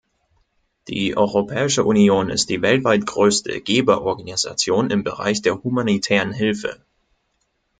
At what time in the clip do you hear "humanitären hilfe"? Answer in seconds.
5.63-6.83